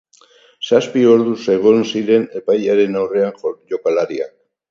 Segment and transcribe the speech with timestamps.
[0.67, 3.39] Zazpi orduz egon ziren epailearen aurrean
[3.75, 4.35] jokalariak.